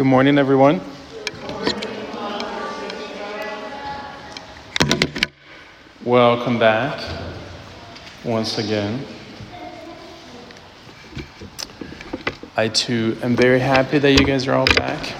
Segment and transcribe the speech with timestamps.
[0.00, 0.80] Good morning, everyone.
[6.02, 7.04] Welcome back
[8.24, 9.04] once again.
[12.56, 15.12] I too am very happy that you guys are all back.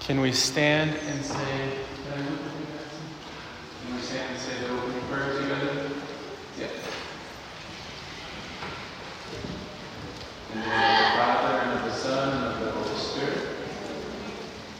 [0.00, 5.90] Can we stand and say, can we stand and say the opening prayer together?
[6.58, 6.66] Yeah.
[10.52, 13.48] In the name of the Father, and of the Son, and of the Holy Spirit.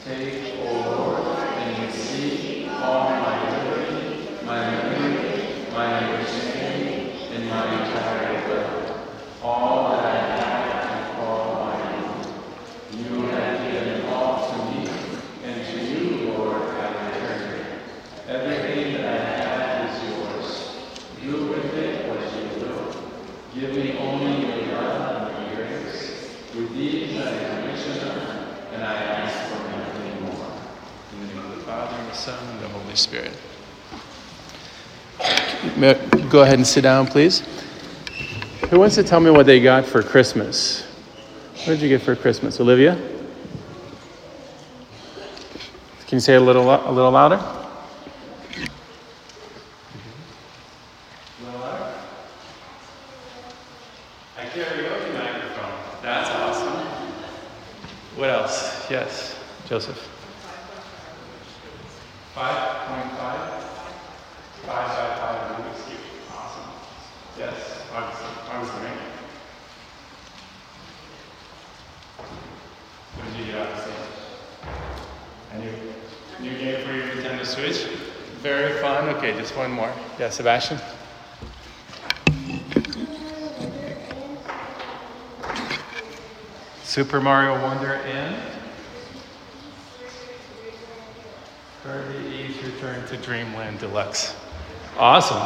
[0.04, 1.22] Take, O Lord,
[1.58, 8.96] and see all my liberty, my memory, my understanding, and my entire will.
[9.44, 12.18] All that I have and call my own.
[12.98, 14.88] You have given all to me,
[15.44, 17.66] and to you, Lord, I return.
[18.26, 20.48] Everything that I have is yours.
[21.22, 22.84] Do with it what you will.
[23.54, 24.32] Give me only
[24.66, 26.06] your love and your grace.
[26.54, 30.50] With these I am rich enough, and I ask for nothing more.
[31.12, 33.32] In the name of the Father, and the Son, and the Holy Spirit.
[36.28, 37.42] Go ahead and sit down, please.
[38.68, 40.82] Who wants to tell me what they got for Christmas?
[41.60, 42.94] What did you get for Christmas, Olivia?
[46.08, 47.36] Can you say it a little, lo- a little louder?
[47.36, 47.38] A
[51.42, 51.94] little louder?
[54.36, 55.72] A karaoke microphone.
[56.02, 56.86] That's awesome.
[58.16, 58.90] What else?
[58.90, 60.08] Yes, Joseph.
[62.40, 63.62] Five point five.
[64.64, 66.00] Five five five Rubik's cube.
[66.32, 66.70] Awesome.
[67.38, 68.80] Yes, obviously, obviously.
[68.80, 68.98] right?
[73.14, 73.88] What did you get out of this?
[75.52, 77.84] A new, new game for your Nintendo Switch.
[78.40, 79.10] Very fun.
[79.16, 79.92] Okay, just one more.
[80.18, 80.78] Yeah, Sebastian.
[86.84, 88.50] Super Mario Wonder and
[91.82, 92.29] Kirby
[92.62, 94.36] Return to Dreamland Deluxe.
[94.98, 95.40] Awesome.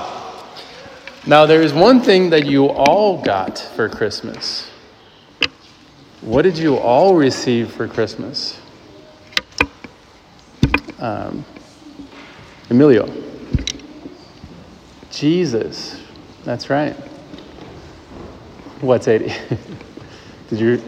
[1.27, 4.69] Now, there is one thing that you all got for Christmas.
[6.21, 8.59] What did you all receive for Christmas?
[10.99, 11.45] Um,
[12.71, 13.09] Emilio.
[15.11, 16.01] Jesus.
[16.45, 16.95] That's right.
[18.81, 19.33] What's 80?
[20.51, 20.83] Did you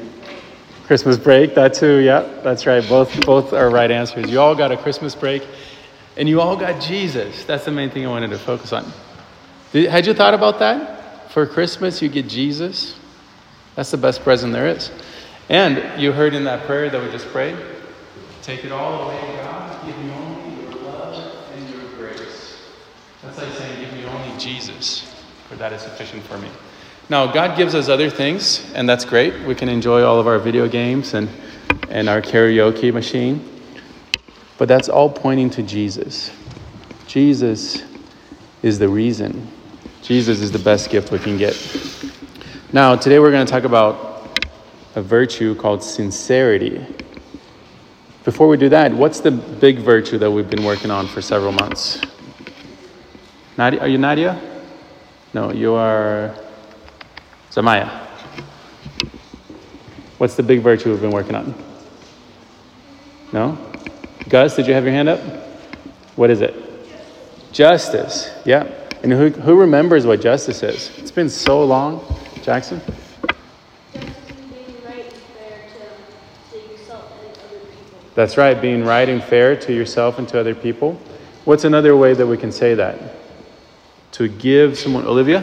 [0.86, 1.54] Christmas break?
[1.54, 2.86] That too, yeah, that's right.
[2.88, 4.30] Both both are right answers.
[4.30, 5.46] You all got a Christmas break,
[6.16, 7.44] and you all got Jesus.
[7.44, 8.90] That's the main thing I wanted to focus on.
[9.72, 11.32] Did, had you thought about that?
[11.32, 12.98] For Christmas, you get Jesus.
[13.74, 14.90] That's the best present there is.
[15.48, 17.56] And you heard in that prayer that we just prayed,
[18.42, 19.86] take it all away, God.
[19.86, 22.62] Give me only your love and your grace.
[23.22, 26.48] That's like saying, give me only Jesus, for that is sufficient for me.
[27.08, 29.46] Now, God gives us other things, and that's great.
[29.46, 31.28] We can enjoy all of our video games and,
[31.88, 33.55] and our karaoke machine.
[34.58, 36.30] But that's all pointing to Jesus.
[37.06, 37.82] Jesus
[38.62, 39.50] is the reason.
[40.02, 41.56] Jesus is the best gift we can get.
[42.72, 44.40] Now, today we're going to talk about
[44.94, 46.84] a virtue called sincerity.
[48.24, 51.52] Before we do that, what's the big virtue that we've been working on for several
[51.52, 52.00] months?
[53.56, 54.40] Nadia, are you Nadia?
[55.32, 56.34] No, you are
[57.50, 57.88] Zamaya.
[60.18, 61.54] What's the big virtue we've been working on?
[63.32, 63.65] No?
[64.28, 65.20] Gus, did you have your hand up?
[66.16, 66.54] What is it?
[67.52, 68.30] Justice.
[68.44, 68.70] Yeah.
[69.02, 70.90] And who, who remembers what justice is?
[70.98, 72.04] It's been so long.
[72.42, 72.80] Jackson?
[78.16, 80.98] That's right, being right and fair to yourself and to other people.
[81.44, 82.98] What's another way that we can say that?
[84.12, 85.42] To give someone, Olivia?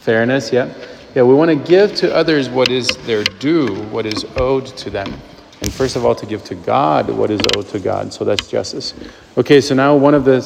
[0.00, 0.72] Fairness, yeah.
[1.14, 4.90] Yeah, we want to give to others what is their due, what is owed to
[4.90, 5.12] them.
[5.60, 8.12] And first of all, to give to God what is owed to God.
[8.12, 8.94] So that's justice.
[9.36, 10.40] Okay, so now one of the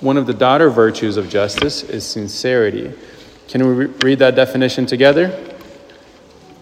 [0.00, 2.92] one of the daughter virtues of justice is sincerity.
[3.48, 5.54] Can we re- read that definition together?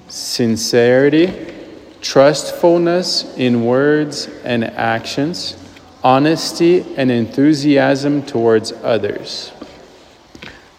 [0.08, 1.52] Sincerity,
[2.00, 5.56] trustfulness in words and actions,
[6.02, 9.52] honesty and enthusiasm towards others.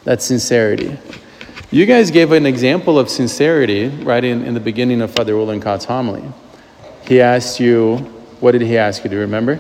[0.06, 0.97] That's sincerity.
[1.71, 5.85] You guys gave an example of sincerity right in, in the beginning of Father Willencott's
[5.85, 6.24] homily.
[7.07, 7.98] He asked you,
[8.40, 9.10] what did he ask you?
[9.10, 9.60] Do you remember?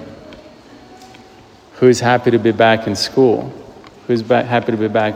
[1.73, 3.53] Who's happy to be back in school?
[4.07, 5.15] Who's ba- happy to be back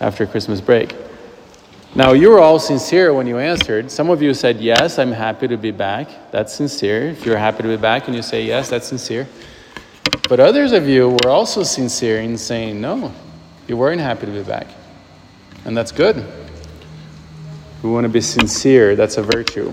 [0.00, 0.94] after Christmas break?
[1.96, 3.88] Now, you were all sincere when you answered.
[3.88, 6.08] Some of you said, Yes, I'm happy to be back.
[6.32, 7.10] That's sincere.
[7.10, 9.28] If you're happy to be back and you say yes, that's sincere.
[10.28, 13.12] But others of you were also sincere in saying, No,
[13.68, 14.66] you weren't happy to be back.
[15.64, 16.24] And that's good.
[17.82, 19.72] We want to be sincere, that's a virtue.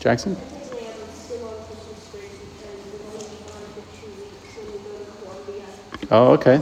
[0.00, 0.36] Jackson?
[0.36, 4.66] Technically, I was still on Christmas break because we're only gone for two weeks when
[4.72, 5.64] we go to Columbia.
[6.10, 6.60] Oh, okay.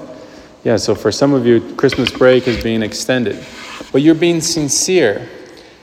[0.64, 3.44] Yeah, so for some of you, Christmas break is being extended,
[3.92, 5.28] but you're being sincere.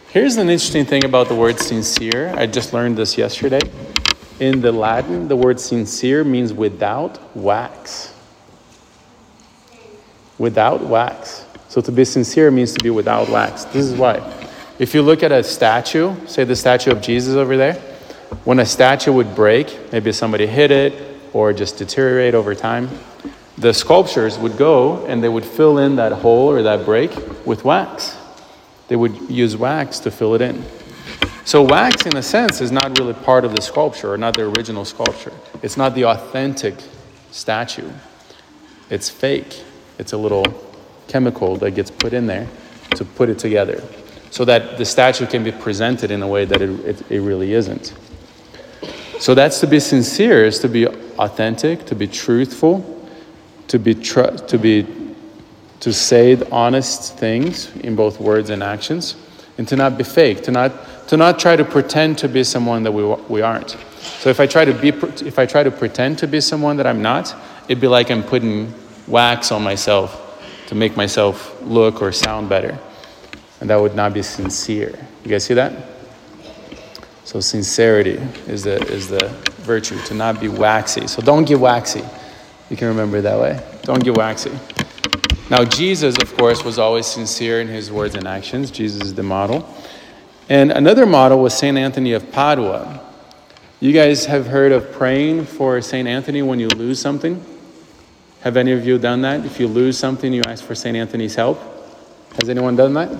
[0.09, 2.33] Here's an interesting thing about the word sincere.
[2.35, 3.61] I just learned this yesterday.
[4.39, 8.13] In the Latin, the word sincere means without wax.
[10.39, 11.45] Without wax.
[11.69, 13.65] So to be sincere means to be without wax.
[13.65, 14.19] This is why.
[14.79, 17.75] If you look at a statue, say the statue of Jesus over there,
[18.43, 20.93] when a statue would break, maybe somebody hit it
[21.33, 22.89] or just deteriorate over time,
[23.61, 27.11] the sculptures would go and they would fill in that hole or that break
[27.45, 28.17] with wax.
[28.87, 30.65] They would use wax to fill it in.
[31.45, 34.43] So, wax, in a sense, is not really part of the sculpture or not the
[34.43, 35.33] original sculpture.
[35.61, 36.75] It's not the authentic
[37.31, 37.89] statue,
[38.89, 39.63] it's fake.
[39.99, 40.45] It's a little
[41.07, 42.47] chemical that gets put in there
[42.95, 43.83] to put it together
[44.31, 47.53] so that the statue can be presented in a way that it, it, it really
[47.53, 47.93] isn't.
[49.19, 53.00] So, that's to be sincere, is to be authentic, to be truthful,
[53.71, 54.85] to be, tr- to be
[55.79, 59.15] to say honest things in both words and actions
[59.57, 60.73] and to not be fake to not
[61.07, 63.77] to not try to pretend to be someone that we, we aren't.
[64.19, 64.89] So if i try to be
[65.25, 67.33] if i try to pretend to be someone that i'm not
[67.69, 68.73] it'd be like i'm putting
[69.07, 70.09] wax on myself
[70.68, 72.77] to make myself look or sound better
[73.62, 75.00] and that would not be sincere.
[75.23, 75.71] You guys see that?
[77.23, 79.29] So sincerity is the is the
[79.63, 81.07] virtue to not be waxy.
[81.07, 82.03] So don't get waxy
[82.71, 84.50] you can remember it that way don't get waxy
[85.51, 88.71] now, Jesus, of course, was always sincere in his words and actions.
[88.71, 89.68] Jesus is the model.
[90.47, 91.77] And another model was St.
[91.77, 93.01] Anthony of Padua.
[93.81, 96.07] You guys have heard of praying for St.
[96.07, 97.44] Anthony when you lose something?
[98.44, 99.45] Have any of you done that?
[99.45, 100.95] If you lose something, you ask for St.
[100.95, 101.59] Anthony's help?
[102.39, 103.12] Has anyone done that?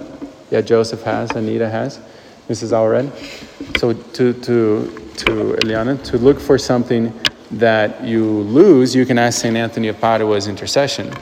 [0.51, 2.00] Yeah, Joseph has, Anita has,
[2.48, 2.71] Mrs.
[2.71, 3.12] Alred.
[3.77, 4.86] So to, to,
[5.18, 7.12] to Eliana, to look for something
[7.53, 9.56] that you lose, you can ask St.
[9.56, 11.13] Anthony of Padua's intercession.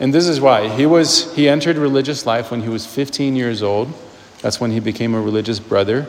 [0.00, 0.68] And this is why.
[0.68, 3.92] He, was, he entered religious life when he was 15 years old.
[4.42, 6.06] That's when he became a religious brother.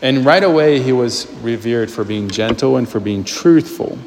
[0.00, 3.98] And right away, he was revered for being gentle and for being truthful.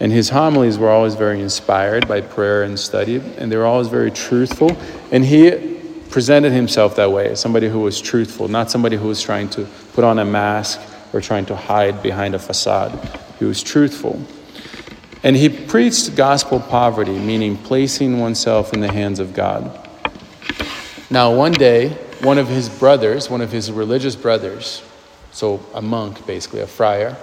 [0.00, 3.86] And his homilies were always very inspired by prayer and study, and they were always
[3.86, 4.76] very truthful.
[5.12, 5.78] And he
[6.10, 9.66] presented himself that way, as somebody who was truthful, not somebody who was trying to
[9.94, 10.80] put on a mask
[11.12, 12.92] or trying to hide behind a facade.
[13.42, 14.22] He was truthful.
[15.24, 19.88] And he preached gospel poverty, meaning placing oneself in the hands of God.
[21.10, 21.88] Now, one day,
[22.20, 24.80] one of his brothers, one of his religious brothers,
[25.32, 27.16] so a monk basically, a friar,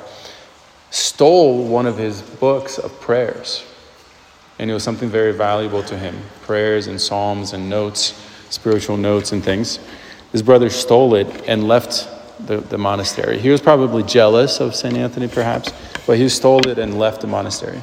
[0.92, 3.64] stole one of his books of prayers.
[4.60, 8.14] And it was something very valuable to him prayers and psalms and notes,
[8.50, 9.80] spiritual notes and things.
[10.34, 12.10] His brother stole it and left
[12.46, 13.40] the, the monastery.
[13.40, 14.96] He was probably jealous of St.
[14.96, 15.72] Anthony, perhaps,
[16.06, 17.82] but he stole it and left the monastery.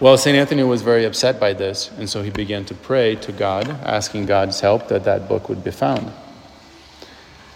[0.00, 0.36] Well, St.
[0.36, 4.26] Anthony was very upset by this, and so he began to pray to God, asking
[4.26, 6.12] God's help that that book would be found.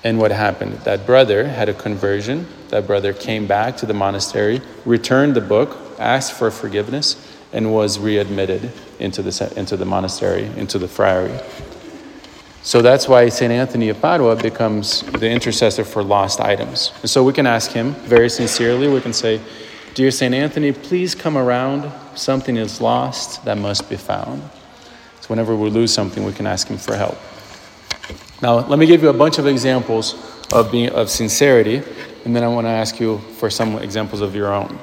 [0.05, 0.75] And what happened?
[0.85, 2.47] That brother had a conversion.
[2.69, 7.17] That brother came back to the monastery, returned the book, asked for forgiveness,
[7.53, 11.39] and was readmitted into the, into the monastery, into the friary.
[12.63, 13.53] So that's why St.
[13.53, 16.93] Anthony of Padua becomes the intercessor for lost items.
[17.00, 19.41] And so we can ask him very sincerely, we can say,
[19.95, 20.35] Dear St.
[20.35, 21.91] Anthony, please come around.
[22.15, 24.43] Something is lost that must be found.
[25.21, 27.19] So whenever we lose something, we can ask him for help.
[28.43, 30.15] Now, let me give you a bunch of examples
[30.53, 31.83] of, being, of sincerity,
[32.25, 34.79] and then I want to ask you for some examples of your own.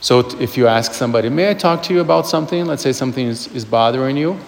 [0.00, 2.64] So if you ask somebody, may I talk to you about something?
[2.66, 4.38] Let's say something is, is bothering you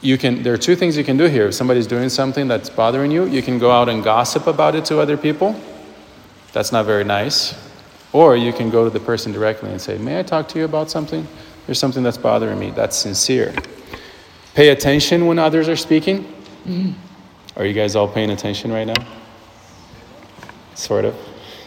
[0.00, 1.48] you can there are two things you can do here.
[1.48, 4.84] If somebody's doing something that's bothering you you can go out and gossip about it
[4.86, 5.58] to other people.
[6.52, 7.54] That's not very nice.
[8.12, 10.64] Or you can go to the person directly and say may i talk to you
[10.64, 11.26] about something?
[11.66, 13.54] There's something that's bothering me that's sincere.
[14.54, 16.24] Pay attention when others are speaking.
[16.66, 16.92] Mm-hmm.
[17.56, 19.06] Are you guys all paying attention right now?
[20.74, 21.14] Sort of.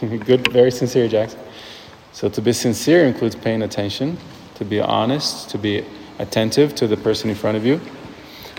[0.00, 1.40] Good very sincere jackson
[2.12, 4.16] so to be sincere includes paying attention
[4.54, 5.84] to be honest to be
[6.18, 7.80] attentive to the person in front of you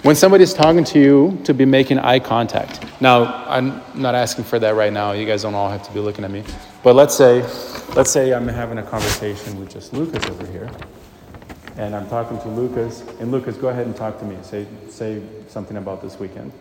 [0.05, 2.85] when somebody's talking to you, to be making eye contact.
[3.01, 5.13] Now, I'm not asking for that right now.
[5.13, 6.43] You guys don't all have to be looking at me.
[6.83, 7.41] But let's say,
[7.95, 10.69] let's say I'm having a conversation with just Lucas over here,
[11.77, 13.01] and I'm talking to Lucas.
[13.19, 14.37] And Lucas, go ahead and talk to me.
[14.43, 16.51] Say, say something about this weekend.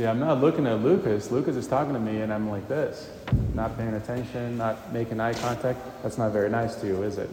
[0.00, 1.30] See, I'm not looking at Lucas.
[1.30, 3.10] Lucas is talking to me, and I'm like this.
[3.52, 7.28] not paying attention, not making eye contact, that's not very nice to you, is it?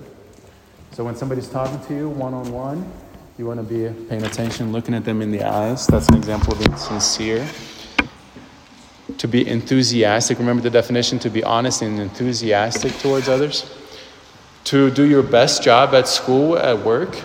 [0.91, 2.91] So when somebody's talking to you one on one,
[3.37, 5.87] you want to be paying attention, looking at them in the eyes.
[5.87, 7.47] That's an example of being sincere.
[9.17, 13.73] To be enthusiastic, remember the definition to be honest and enthusiastic towards others.
[14.65, 17.17] To do your best job at school, at work.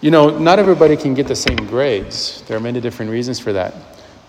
[0.00, 2.42] You know, not everybody can get the same grades.
[2.42, 3.74] There are many different reasons for that.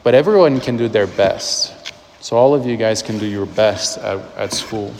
[0.04, 1.74] But everyone can do their best.
[2.22, 4.94] So all of you guys can do your best at, at school.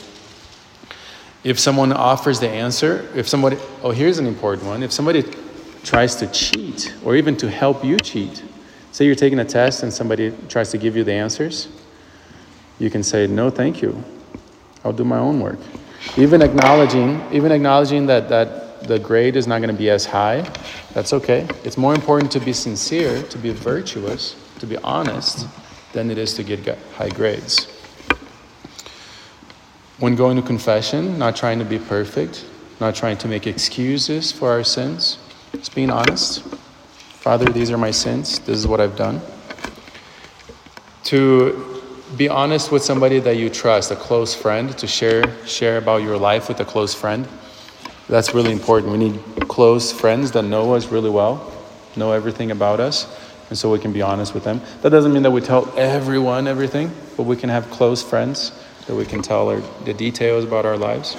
[1.44, 4.82] If someone offers the answer, if somebody, oh, here's an important one.
[4.82, 5.24] If somebody
[5.82, 8.42] tries to cheat or even to help you cheat,
[8.92, 11.68] say you're taking a test and somebody tries to give you the answers,
[12.78, 14.02] you can say, no, thank you.
[14.84, 15.58] I'll do my own work.
[16.16, 20.40] Even acknowledging, even acknowledging that, that the grade is not going to be as high,
[20.92, 21.46] that's okay.
[21.62, 25.48] It's more important to be sincere, to be virtuous, to be honest,
[25.92, 27.64] than it is to get high grades.
[29.98, 32.44] When going to confession, not trying to be perfect,
[32.78, 35.18] not trying to make excuses for our sins,
[35.50, 36.44] just being honest.
[37.24, 38.38] Father, these are my sins.
[38.38, 39.20] This is what I've done.
[41.10, 41.82] To
[42.16, 46.16] be honest with somebody that you trust, a close friend, to share share about your
[46.16, 47.26] life with a close friend.
[48.08, 48.92] That's really important.
[48.92, 51.52] We need close friends that know us really well,
[51.96, 53.08] know everything about us,
[53.52, 54.62] and so we can be honest with them.
[54.80, 58.50] That doesn't mean that we tell everyone everything, but we can have close friends
[58.86, 61.18] that we can tell our, the details about our lives,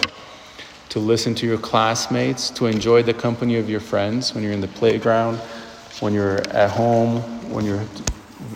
[0.89, 4.61] to listen to your classmates, to enjoy the company of your friends when you're in
[4.61, 5.37] the playground,
[5.99, 7.21] when you're at home,
[7.53, 7.85] when you're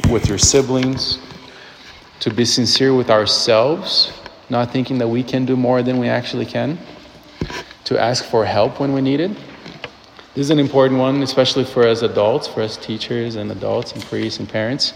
[0.10, 1.20] with your siblings,
[2.22, 4.12] to be sincere with ourselves,
[4.50, 6.80] not thinking that we can do more than we actually can,
[7.84, 9.38] to ask for help when we need it.
[10.38, 14.04] This is an important one, especially for us adults, for us teachers and adults and
[14.04, 14.94] priests and parents.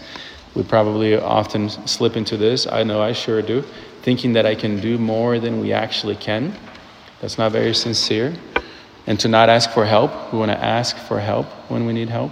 [0.54, 2.68] We probably often slip into this.
[2.68, 3.64] I know I sure do
[4.02, 6.54] thinking that I can do more than we actually can.
[7.20, 8.32] That's not very sincere.
[9.08, 10.32] And to not ask for help.
[10.32, 12.30] We want to ask for help when we need help.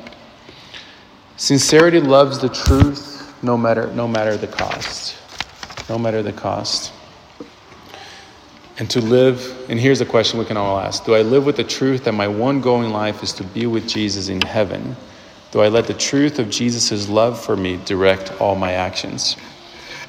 [1.36, 5.16] Sincerity loves the truth no matter, no matter the cost.
[5.88, 6.92] No matter the cost.
[8.80, 11.56] And to live, and here's a question we can all ask Do I live with
[11.56, 14.96] the truth that my one goal in life is to be with Jesus in heaven?
[15.50, 19.36] Do I let the truth of Jesus' love for me direct all my actions?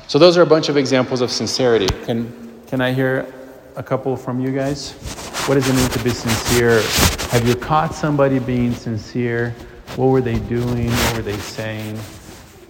[0.07, 1.87] So those are a bunch of examples of sincerity.
[2.05, 3.33] Can can I hear
[3.75, 4.93] a couple from you guys?
[5.47, 6.81] What does it mean to be sincere?
[7.31, 9.53] Have you caught somebody being sincere?
[9.97, 10.89] What were they doing?
[10.89, 11.97] What were they saying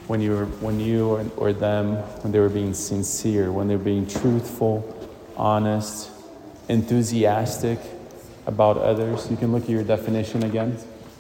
[0.07, 3.75] when you were when you or, or them when they were being sincere, when they
[3.75, 5.00] were being truthful,
[5.41, 6.11] honest,
[6.69, 7.79] enthusiastic
[8.45, 9.29] about others?
[9.31, 10.77] You can look at your definition again.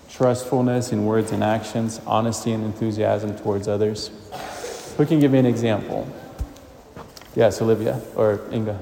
[0.09, 4.11] Trustfulness in words and actions, honesty and enthusiasm towards others.
[4.97, 6.07] Who can give me an example?
[7.35, 8.79] Yes, Olivia or Inga.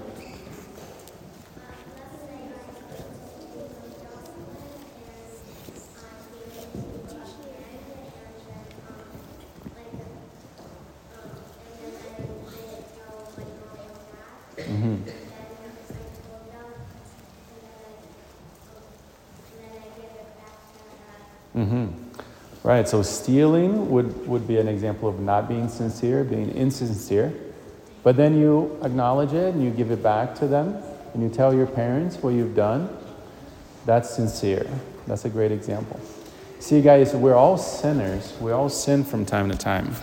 [14.58, 15.19] Mm-hmm.
[21.70, 22.68] Mm-hmm.
[22.68, 27.34] Right, so stealing would, would be an example of not being sincere, being insincere.
[28.04, 30.76] But then you acknowledge it and you give it back to them
[31.14, 32.90] and you tell your parents what you've done.
[33.86, 34.68] That's sincere.
[35.08, 36.00] That's a great example.
[36.60, 38.36] See, guys, we're all sinners.
[38.42, 39.96] We all sin from time to time.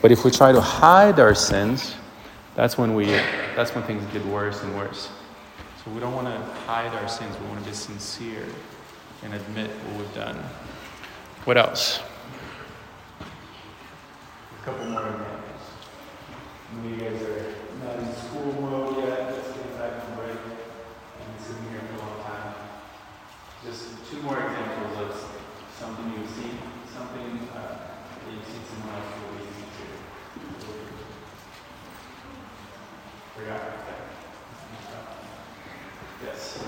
[0.00, 1.94] But if we try to hide our sins,
[2.54, 3.06] that's when we
[3.54, 5.10] that's when things get worse and worse.
[5.84, 7.36] So we don't want to hide our sins.
[7.40, 8.46] We want to be sincere
[9.22, 10.42] and admit what we've done.
[11.46, 12.00] What else?
[13.20, 15.64] A couple more examples.
[16.70, 20.36] When you guys are not in school mode yet, let's get back from break.
[20.36, 22.54] I've sitting here for a long time.
[23.64, 25.16] Just two more examples of
[25.78, 26.58] something you've seen,
[26.92, 27.88] something uh,
[28.20, 29.08] that you've seen someone else
[29.40, 29.84] easy to.
[33.40, 33.62] Forgot.
[36.22, 36.62] Yes.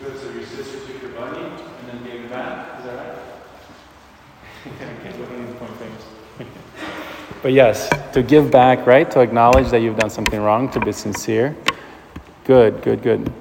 [0.00, 3.18] Good, so your sister took your bunny and then gave it back, is that right?
[7.42, 9.10] But yes, to give back, right?
[9.10, 11.56] To acknowledge that you've done something wrong, to be sincere.
[12.44, 13.32] Good, good, good.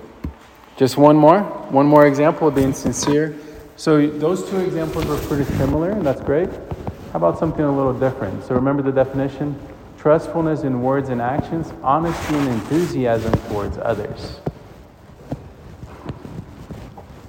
[0.77, 3.37] Just one more, one more example of being sincere.
[3.75, 6.49] So those two examples were pretty similar, and that's great.
[6.49, 8.43] How about something a little different?
[8.43, 9.59] So remember the definition?
[9.99, 14.39] trustfulness in words and actions, honesty and enthusiasm towards others.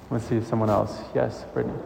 [0.08, 1.00] Let's see if someone else.
[1.14, 1.76] Yes, Brittany.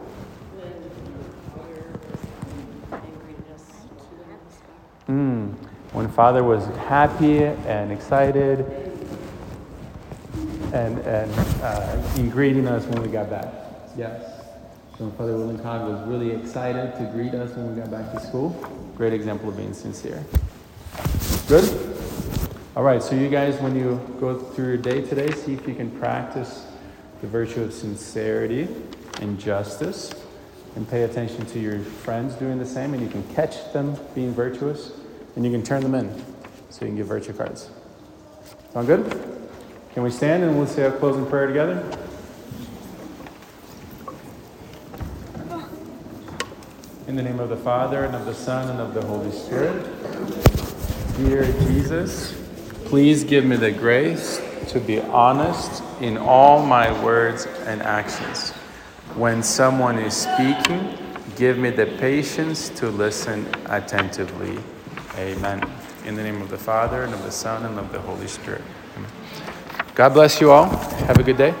[5.07, 5.53] Mm.
[5.93, 8.59] When Father was happy and excited
[10.73, 11.31] and, and
[11.61, 13.53] uh, in greeting us when we got back.
[13.95, 14.45] Yes.
[14.97, 18.49] So Father Willinkog was really excited to greet us when we got back to school.
[18.97, 20.23] Great example of being sincere.
[21.47, 21.63] Good?
[22.75, 25.75] All right, so you guys, when you go through your day today, see if you
[25.75, 26.65] can practice
[27.21, 28.67] the virtue of sincerity
[29.21, 30.13] and justice
[30.75, 34.33] and pay attention to your friends doing the same, and you can catch them being
[34.33, 34.91] virtuous
[35.35, 36.09] and you can turn them in
[36.69, 37.69] so you can get virtue cards.
[38.73, 39.05] Sound good?
[39.93, 41.83] Can we stand and we'll say a closing prayer together?
[47.07, 49.85] In the name of the Father, and of the Son, and of the Holy Spirit.
[51.17, 52.33] Dear Jesus,
[52.85, 58.53] please give me the grace to be honest in all my words and actions.
[59.15, 60.97] When someone is speaking,
[61.37, 64.59] give me the patience to listen attentively.
[65.17, 65.63] Amen.
[66.03, 68.61] In the name of the Father, and of the Son, and of the Holy Spirit.
[68.97, 69.09] Amen.
[69.95, 70.65] God bless you all.
[71.07, 71.53] Have a good day.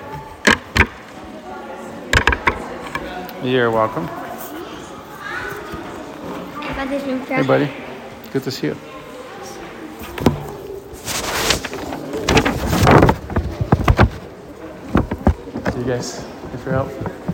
[3.41, 4.07] You're welcome.
[7.27, 7.71] Hey, buddy.
[8.33, 8.77] Good to see you.
[15.71, 16.19] See you guys.
[16.19, 17.24] Thanks for help.